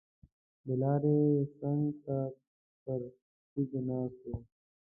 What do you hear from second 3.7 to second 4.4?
ناست وو.